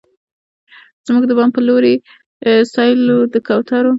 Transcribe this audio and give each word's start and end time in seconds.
زموږ 1.05 1.23
د 1.27 1.31
بام 1.37 1.49
په 1.55 1.61
لورې، 1.67 1.93
سیل 2.73 2.99
د 3.33 3.35
کوترو 3.47 3.89